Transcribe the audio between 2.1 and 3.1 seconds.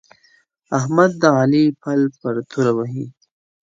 پر توره وهي.